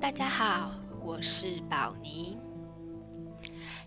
[0.00, 0.72] 大家好，
[1.02, 2.38] 我是宝妮。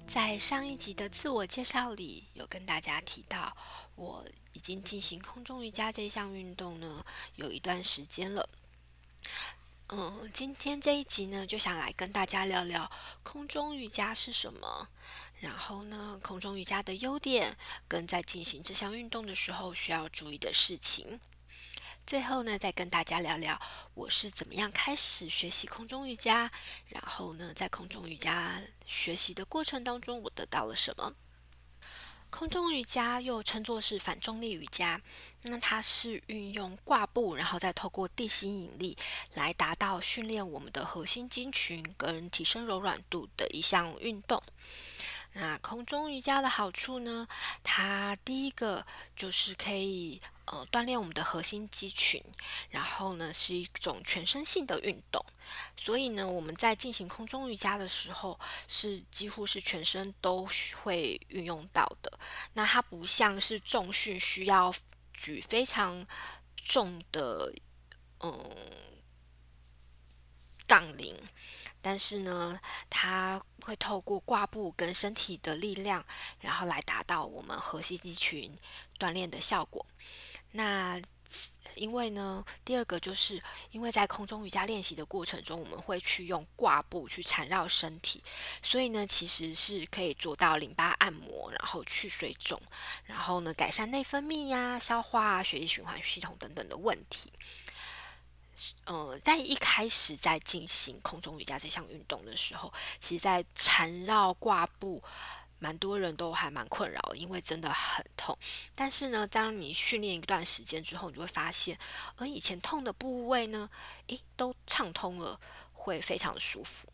[0.07, 3.57] 在上一集的自我介绍里，有跟大家提到，
[3.95, 7.03] 我已经进行空中瑜伽这项运动呢，
[7.35, 8.47] 有一段时间了。
[9.87, 12.89] 嗯，今天这一集呢，就想来跟大家聊聊
[13.23, 14.87] 空中瑜伽是什么，
[15.39, 21.19] 然后呢，空中瑜伽的优点，跟在进行这项运动的时候需要注意的事情。
[22.05, 23.59] 最后呢，再跟大家聊聊
[23.93, 26.51] 我是怎么样开始学习空中瑜伽，
[26.89, 31.15] 然后呢，在空中瑜伽学习的过程当中，我得到了什么？
[32.29, 35.01] 空中瑜伽又称作是反重力瑜伽，
[35.43, 38.97] 那它是运用挂布，然后再透过地心引力
[39.35, 44.41] 来达到训练我们的核心肌群跟提升柔软度的一项运动。
[45.33, 47.27] 那空中瑜伽的好处呢，
[47.63, 52.23] 它第一个就是可以呃锻炼我们的核心肌群，
[52.69, 55.25] 然后呢是一种全身性的运动，
[55.77, 60.47] 所以呢我们在进行空中瑜伽的时候，是几乎是全身都
[60.83, 62.19] 会运用到的。
[62.53, 64.73] 那它不像是重训需要
[65.13, 66.05] 举非常
[66.55, 67.53] 重的
[68.19, 68.55] 嗯
[70.67, 71.15] 杠铃。
[71.85, 72.57] 但是呢，
[72.89, 76.05] 它会透过挂布跟身体的力量，
[76.39, 78.57] 然后来达到我们核心肌群
[78.97, 79.85] 锻炼的效果。
[80.55, 81.01] 那
[81.75, 88.23] 因为呢，第二个就是因为在空中瑜伽练习的过程中，我们会去用挂布去缠绕身体，
[88.61, 92.61] 所以呢，其实是可以做到淋巴按摩，然后去水肿，
[93.05, 97.33] 然后呢，改善内分泌呀、消化、血液循环系统等等的问题。
[98.85, 105.01] 呃，在一开始在进行空中瑜伽这项运动的时候，其实，在缠绕挂布，
[105.63, 108.37] 蛮多人都还蛮困扰，因为真的很痛。
[108.75, 111.79] 但是呢，当你训练一段时间之后，你就会发现，
[112.17, 113.69] 而以前痛的部位呢，
[114.07, 115.39] 诶，都畅通了，
[115.71, 116.85] 会非常舒服。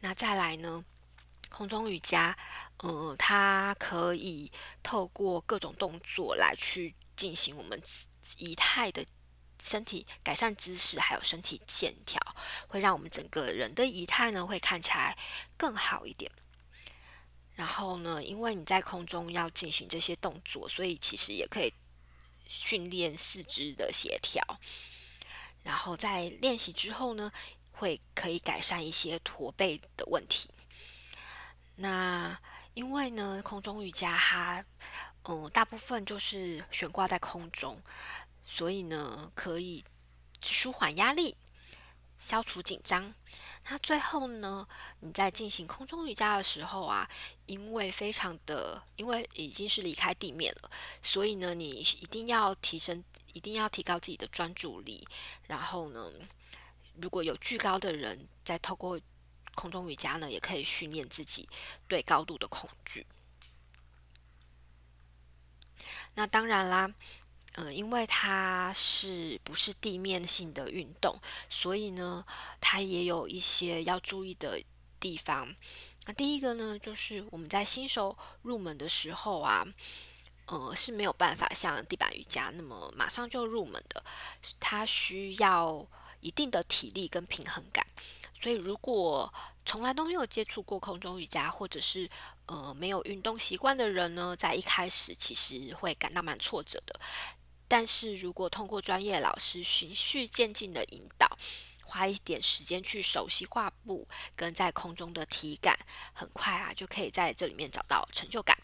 [0.00, 0.84] 那再来呢，
[1.48, 2.36] 空中瑜伽，
[2.82, 4.50] 嗯、它可以
[4.82, 7.80] 透过各种动作来去进行我们
[8.38, 9.06] 仪态的。
[9.62, 12.20] 身体改善姿势，还有身体线条，
[12.68, 15.16] 会让我们整个人的仪态呢，会看起来
[15.56, 16.30] 更好一点。
[17.54, 21.72] 然后呢，因为你在空中要进行这些动作，所以其实也可以
[22.46, 24.42] 训练四肢的协调。
[25.62, 27.32] 然后在练习之后呢，
[27.72, 30.50] 会可以改善一些驼背的问题。
[31.76, 32.38] 那
[32.74, 34.64] 因为呢，空中瑜伽它，
[35.24, 37.80] 嗯，大部分就是悬挂在空中。
[38.46, 39.82] 所以呢，可以
[40.42, 41.34] 舒缓压力，
[42.16, 43.14] 消除紧张。
[43.68, 44.66] 那最后呢，
[45.00, 47.08] 你在进行空中瑜伽的时候啊，
[47.46, 50.70] 因为非常的，因为已经是离开地面了，
[51.02, 53.02] 所以呢，你一定要提升，
[53.32, 55.06] 一定要提高自己的专注力。
[55.46, 56.12] 然后呢，
[57.00, 59.00] 如果有惧高的人，在透过
[59.54, 61.48] 空中瑜伽呢，也可以训练自己
[61.88, 63.06] 对高度的恐惧。
[66.14, 66.92] 那当然啦。
[67.56, 71.16] 嗯、因为它是不是地面性的运动，
[71.48, 72.24] 所以呢，
[72.60, 74.60] 它也有一些要注意的
[74.98, 75.54] 地方。
[76.06, 79.64] 那第一个呢，就是我们在新手入门的时候啊，
[80.46, 84.04] 呃，是没有办法像地板瑜伽那么马上就入门的，
[84.58, 85.86] 它需要
[86.20, 87.86] 一定的体力跟平衡感。
[88.42, 89.32] 所以，如果
[89.64, 92.06] 从来都没有接触过空中瑜伽，或者是
[92.44, 97.00] 呃没有运动习惯的人呢，在一开始其实会感到蛮挫折的。
[97.76, 101.28] 但是如果通过专业老师循序渐进的引导，
[101.82, 105.76] 花一点时间去熟悉挂布跟在空中的体感，
[106.12, 108.56] 很快啊就可以在这里面找到成就感。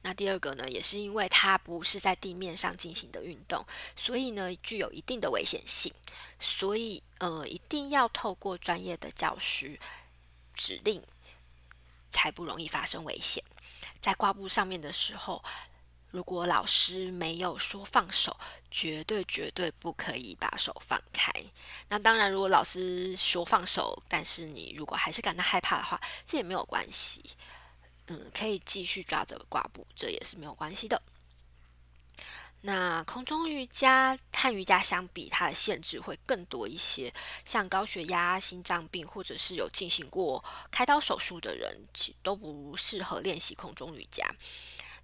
[0.00, 3.64] 那第二个呢，也是因为它不是在地面上进行的运动，
[3.94, 5.94] 所以呢具有一定的危险性，
[6.40, 9.78] 所以呃一定要透过专业的教师
[10.54, 11.00] 指令，
[12.10, 13.44] 才不容易发生危险。
[14.00, 15.40] 在挂布上面的时候。
[16.12, 18.36] 如果老师没有说放手，
[18.70, 21.32] 绝对绝对不可以把手放开。
[21.88, 27.24] 那当然，如果老师说放手，但是你如果还是感到害怕的话，这也没有关系。
[28.08, 31.00] 嗯，可以继续抓着挂布，这也是没有关系的。
[32.60, 37.10] 那空中瑜伽和瑜伽相比，它的限制会更多一些。
[37.46, 44.30] 像高血压、心脏病，或者是有进行过开刀手术的人，其都不适合练习空中瑜伽。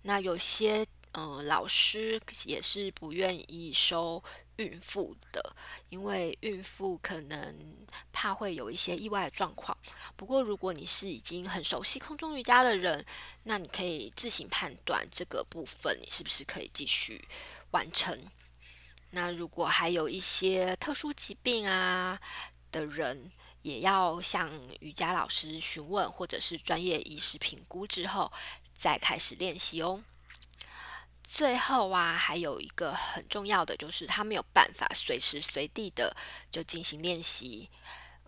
[0.03, 0.87] 那有些。
[1.13, 4.23] 嗯，老师也是不愿意收
[4.57, 5.57] 孕妇的，
[5.89, 9.77] 因为孕妇可能怕会有一些意外的状况。
[10.17, 13.05] 不过，如果你是已经很熟悉空中瑜伽的人，
[13.45, 17.27] 那你可以自行判断这个部分你是不是可以继续
[17.71, 18.27] 完成。
[19.11, 22.21] 那如果还有一些特殊疾病啊，
[22.71, 23.33] 的人，
[23.63, 24.51] 也要向
[24.81, 28.31] 瑜伽老师询问，或者是专业医师评估之后，
[28.77, 30.03] 再开始练习哦。
[31.31, 36.17] 最后啊，还有一个很重要的，就是他没有办法随时随地的
[36.51, 37.69] 就进行练习。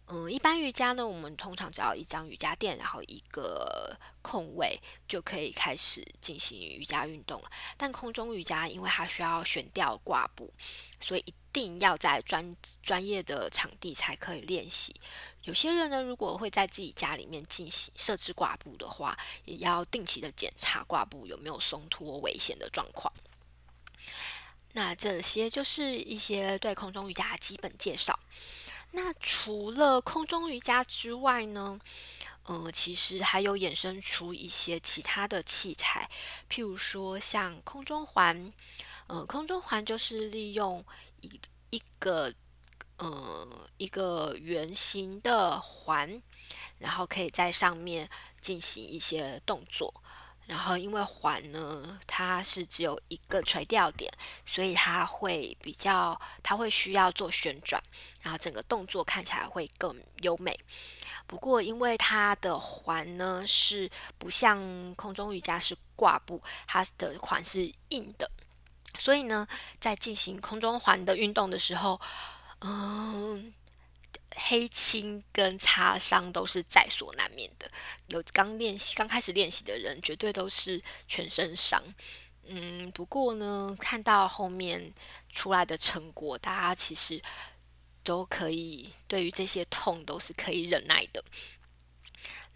[0.07, 7.51] 嗯，一般瑜伽呢，我们通常只要一张瑜伽垫，然后一个空位，就可以开始进行瑜伽运动了。
[7.79, 10.53] 但空中瑜伽，因为它需要悬吊挂布，
[11.01, 14.95] 所以定要在专专业的场地才可以练习。
[15.45, 23.13] 有些人呢，如果会在自己家里面进行设置挂布的话，也要定期的检查挂布有没有松脱危险的状况。
[24.73, 28.19] 那这些就是一些对空中瑜伽的基本介绍。
[28.93, 31.81] 那除了空中瑜伽之外呢，
[32.45, 36.09] 呃，其实还有衍生出一些其他的器材，
[36.49, 38.53] 譬如说像空中环，
[39.07, 40.85] 呃，空中环就是利用
[41.21, 41.41] 一
[41.71, 42.33] 一个。
[43.03, 46.21] 呃，一个圆形的环，
[46.77, 48.07] 然后可以在上面
[48.43, 49.91] 进行一些动作。
[50.47, 54.13] 然后因为环呢，它是只有一个垂吊点，
[54.45, 57.83] 所以它会比较，它会需要做旋转，
[58.21, 60.55] 然后整个动作看起来会更优美。
[61.27, 68.31] 不过因为它的环呢是不像空中瑜伽是挂布，它的环是硬的，
[68.99, 69.47] 所以呢，
[69.81, 72.01] 在进行空中环的运动的时候，
[72.61, 73.55] 嗯，
[74.37, 77.71] 黑青跟擦伤都是在所难免的。
[78.09, 81.83] 有刚练习、刚开始练习的人，绝对都是全身伤。
[82.45, 84.93] 嗯，不过呢，看到后面
[85.29, 87.23] 出来的成果，大家其实
[88.03, 91.25] 都可以，对于这些痛都是可以忍耐的。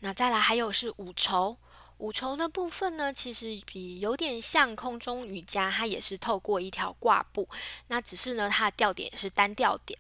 [0.01, 1.57] 那再来还有是五筹。
[1.99, 7.49] 五筹的部分呢，其实比有点像空中瑜伽，它也是透过一条挂布，
[7.87, 9.99] 那只是呢，它的吊点是单吊点，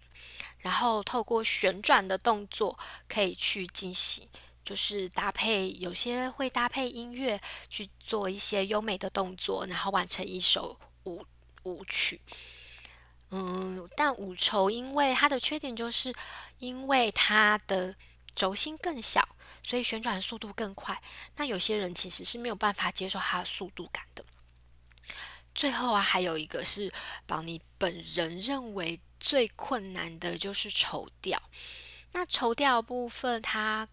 [0.58, 2.76] 然后透过旋转的动作
[3.08, 4.28] 可以去进行，
[4.64, 11.24] 就是搭配有些会搭配音乐去做一些优美的动作，然后完成一首舞
[11.62, 12.20] 舞曲。
[13.30, 16.14] 嗯，但五筹因为它的缺点就是
[16.58, 17.94] 因为它的
[18.34, 19.26] 轴心更小。
[19.64, 21.02] 所以旋转速度更快，
[21.36, 24.24] 那有些人其实是没有办法接受它的速度感的。
[25.54, 26.92] 最后啊，还有一个是
[27.26, 31.42] 宝妮本人认为最困难的就是绸吊。
[32.12, 33.88] 那绸吊部分它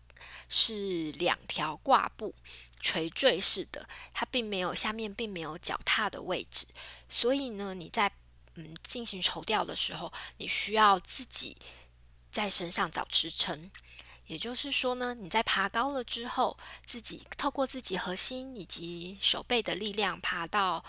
[0.50, 2.36] 是两条挂布
[2.80, 6.68] 垂坠式的，它并没有下面并没有脚踏的位置，
[7.08, 8.12] 所以呢，你在
[8.56, 11.56] 嗯进行绸吊的时候，你需要自己
[12.30, 13.72] 在身上找支撑。
[14.32, 20.82] 也就是说呢，你在爬高了之后，自己透过自己核心以及手背的力量爬到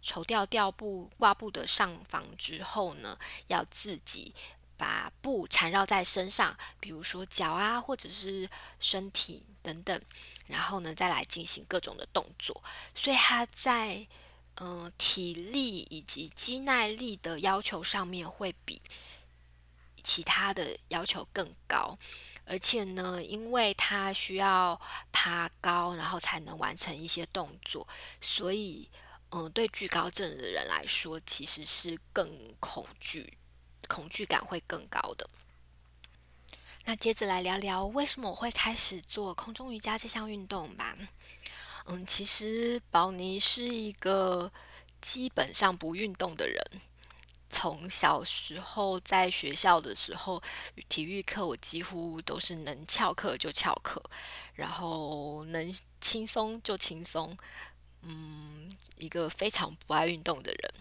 [0.00, 3.18] 绸吊吊布挂布的上方之后呢，
[3.48, 4.32] 要自己
[4.76, 8.48] 把布缠绕在身上，比如说脚啊，或者是
[8.78, 10.00] 身体等等，
[10.46, 12.62] 然后呢再来进行各种的动作。
[12.94, 14.06] 所以它在
[14.58, 18.80] 嗯、体力以及肌耐力的要求上面会比
[20.02, 21.98] 其他的要求更高。
[22.46, 27.86] 而且呢，因为他需要爬高，然后才能完成一些动作，
[28.20, 28.88] 所以，
[29.30, 33.36] 嗯，对惧高症的人来说，其实是更恐惧，
[33.88, 35.28] 恐惧感会更高的。
[36.84, 40.96] 那接着来聊聊为什么我会开始做空中瑜伽这项运动吧。
[41.86, 44.52] 嗯，其实宝妮是一个
[45.00, 46.62] 基本上不运动的人。
[47.66, 50.40] 从小时候在学校的时候，
[50.88, 54.00] 体育课我几乎都是能翘课就翘课，
[54.54, 57.36] 然后能轻松就轻松，
[58.02, 60.74] 嗯，一个非常不爱运动的人。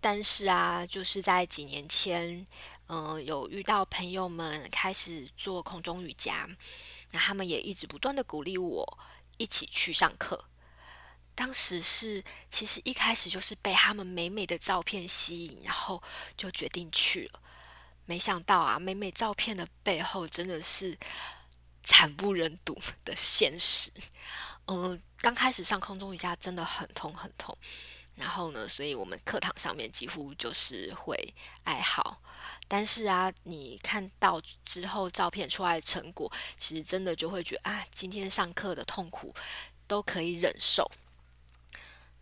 [0.00, 2.46] 但是啊，就是在几年前，
[2.86, 6.48] 嗯、有遇到朋友们开始做空中瑜伽，
[7.10, 8.98] 那他们也一直不断的鼓励我
[9.36, 10.46] 一起去上课。
[11.34, 16.02] 当时是，其实一开始就是被他们美美的照片吸引，然后
[16.36, 17.40] 就决定去了。
[18.04, 20.96] 没想到啊，美美照片的背后真的是
[21.84, 23.90] 惨不忍睹的现实。
[24.66, 27.56] 嗯，刚开始上空中瑜伽真的很痛很痛，
[28.16, 31.16] 然后呢，所以我们课堂上面几乎就是会
[31.64, 32.20] 哀嚎。
[32.68, 39.34] 但是啊，你看到之后照片出来的成果，其实真的就会觉得啊，今天上课的痛苦
[39.86, 40.90] 都可以忍受。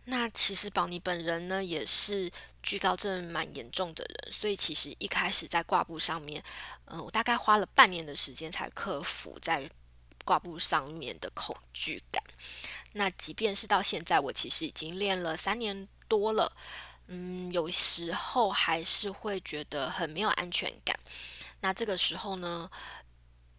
[0.05, 2.29] 那其实宝妮本人呢，也是
[2.63, 6.43] 惧高症蛮严重的人，所以其实一开始在挂布上面，
[6.85, 9.69] 嗯、我大概花了半年的时间才克服在
[10.25, 12.21] 挂布上面的恐惧感。
[12.93, 16.51] 那即便是到现在，我其实已经练了三年多了，
[17.07, 20.99] 嗯，有时候还是会觉得很没有安全感。
[21.61, 22.69] 那这个时候呢，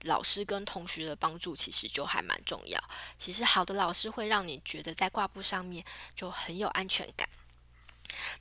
[0.04, 2.82] 老师跟同学的帮助其实就还蛮重要。
[3.18, 7.28] 其实好的老师会让你觉得在挂布上面就很有安全感。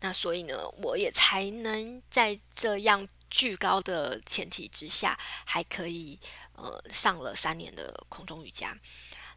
[0.01, 6.19] 那所以呢，我也才能在这样巨高的前提之下，还可以
[6.55, 8.77] 呃上了三年的空中瑜伽。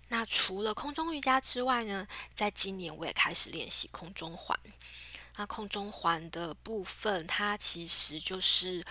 [0.09, 4.59] 那除了空中瑜伽之外呢，在今年我也开始练习空中环。
[5.37, 8.85] 那空中环的部分，它其实就是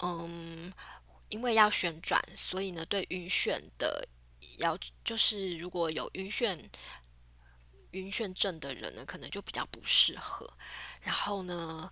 [0.00, 0.72] 嗯，
[1.32, 4.06] 因为要旋转，所以呢，对晕眩的
[4.58, 6.62] 要就是如果有晕眩
[7.92, 10.46] 晕眩症的人呢，可能就比较不适合。
[11.00, 11.90] 然后呢，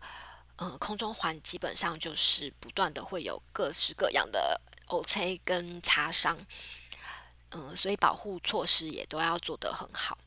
[0.56, 6.36] 嗯，空中环基本上就是不断的会有各式各样的 O C 跟擦伤。
[7.52, 10.18] 嗯，所以保护措施也都要做得很好。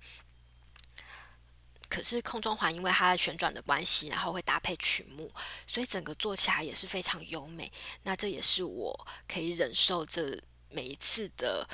[1.93, 5.31] 可是空中环因为它的旋转的关系，然后会搭配曲目，
[5.67, 7.71] 所以整个做起来也是非常优美。
[8.01, 10.35] 那这也是我可以忍受这
[10.71, 11.69] 每一次的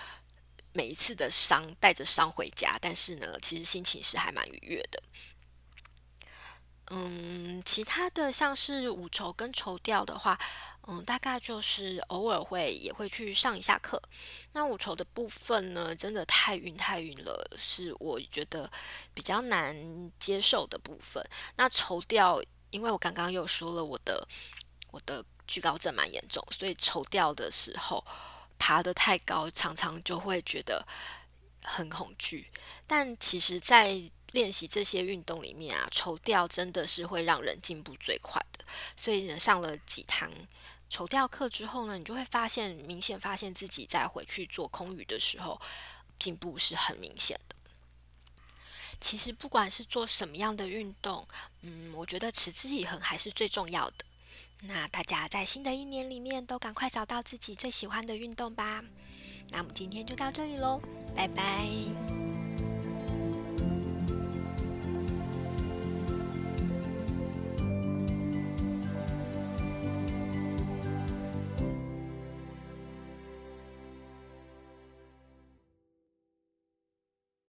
[0.74, 5.02] 每一次的伤，带着伤回家，但是呢，其实心情是还蛮愉悦的。
[6.92, 10.38] 嗯，其他的像是五筹跟绸吊的话，
[10.92, 14.02] 嗯，大概就是偶尔会也会去上一下课。
[14.54, 18.68] 那五筹的部分呢，真的太晕太晕了，是我觉得
[19.14, 21.24] 比较难接受的部分。
[21.58, 22.42] 那绸吊，
[22.72, 24.28] 因为我刚刚又说了我的
[24.90, 28.04] 我的惧高症蛮严重，所以绸吊的时候
[28.58, 30.84] 爬得太高，常常就会觉得
[31.64, 32.48] 很恐惧。
[32.88, 38.66] 但其实，在练习这些运动里面啊，绸吊真的是会让人进步最快的。
[38.98, 40.32] 所以呢，上了几堂
[40.90, 45.62] 绸吊课之后呢，你就会发现，明显发现自己在回去做空余的时候，
[46.18, 47.56] 进步是很明显的。
[49.00, 51.26] 其实不管是做什么样的运动，
[51.62, 54.06] 嗯，我觉得持之以恒还是最重要的。
[54.64, 58.84] 那大家在新的一年里面都赶快找到自己最喜欢的运动吧。
[59.52, 60.82] 那我们今天就到这里喽，
[61.16, 62.19] 拜拜。